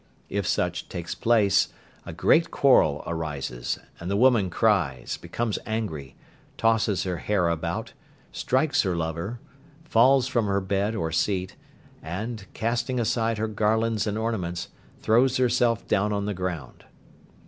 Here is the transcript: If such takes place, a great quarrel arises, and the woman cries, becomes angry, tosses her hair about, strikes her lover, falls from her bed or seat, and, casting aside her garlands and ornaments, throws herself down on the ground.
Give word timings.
If 0.29 0.47
such 0.47 0.89
takes 0.89 1.13
place, 1.13 1.67
a 2.07 2.11
great 2.11 2.49
quarrel 2.49 3.03
arises, 3.05 3.77
and 3.99 4.09
the 4.09 4.17
woman 4.17 4.49
cries, 4.49 5.15
becomes 5.17 5.59
angry, 5.63 6.15
tosses 6.57 7.03
her 7.03 7.17
hair 7.17 7.47
about, 7.49 7.93
strikes 8.31 8.81
her 8.81 8.95
lover, 8.95 9.39
falls 9.83 10.27
from 10.27 10.47
her 10.47 10.59
bed 10.59 10.95
or 10.95 11.11
seat, 11.11 11.55
and, 12.01 12.47
casting 12.55 12.99
aside 12.99 13.37
her 13.37 13.47
garlands 13.47 14.07
and 14.07 14.17
ornaments, 14.17 14.69
throws 15.03 15.37
herself 15.37 15.87
down 15.87 16.11
on 16.11 16.25
the 16.25 16.33
ground. 16.33 16.85